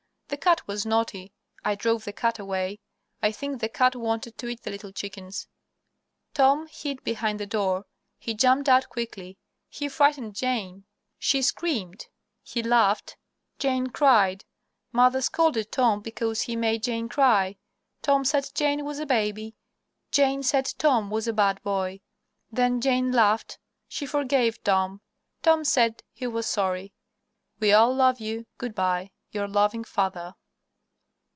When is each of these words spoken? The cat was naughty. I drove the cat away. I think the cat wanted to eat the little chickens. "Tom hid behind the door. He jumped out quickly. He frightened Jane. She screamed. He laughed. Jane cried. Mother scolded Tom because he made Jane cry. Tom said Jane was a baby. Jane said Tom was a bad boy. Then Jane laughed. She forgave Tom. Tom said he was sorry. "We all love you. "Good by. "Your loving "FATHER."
The 0.29 0.37
cat 0.37 0.65
was 0.65 0.85
naughty. 0.85 1.33
I 1.65 1.75
drove 1.75 2.05
the 2.05 2.13
cat 2.13 2.39
away. 2.39 2.79
I 3.21 3.33
think 3.33 3.59
the 3.59 3.67
cat 3.67 3.97
wanted 3.97 4.37
to 4.37 4.47
eat 4.47 4.61
the 4.63 4.71
little 4.71 4.93
chickens. 4.93 5.45
"Tom 6.33 6.67
hid 6.67 7.03
behind 7.03 7.37
the 7.37 7.45
door. 7.45 7.85
He 8.17 8.33
jumped 8.33 8.69
out 8.69 8.87
quickly. 8.87 9.37
He 9.69 9.89
frightened 9.89 10.33
Jane. 10.35 10.85
She 11.19 11.41
screamed. 11.41 12.07
He 12.43 12.63
laughed. 12.63 13.17
Jane 13.59 13.87
cried. 13.87 14.45
Mother 14.93 15.21
scolded 15.21 15.69
Tom 15.69 15.99
because 16.01 16.43
he 16.43 16.55
made 16.55 16.83
Jane 16.83 17.09
cry. 17.09 17.57
Tom 18.01 18.23
said 18.23 18.49
Jane 18.55 18.85
was 18.85 18.99
a 18.99 19.05
baby. 19.05 19.53
Jane 20.11 20.43
said 20.43 20.65
Tom 20.77 21.11
was 21.11 21.27
a 21.27 21.33
bad 21.33 21.61
boy. 21.61 21.99
Then 22.49 22.79
Jane 22.79 23.11
laughed. 23.11 23.59
She 23.89 24.05
forgave 24.05 24.63
Tom. 24.63 25.01
Tom 25.43 25.65
said 25.65 26.03
he 26.13 26.25
was 26.25 26.45
sorry. 26.45 26.93
"We 27.59 27.73
all 27.73 27.93
love 27.93 28.21
you. 28.21 28.45
"Good 28.57 28.73
by. 28.73 29.11
"Your 29.33 29.47
loving 29.47 29.85
"FATHER." 29.85 30.35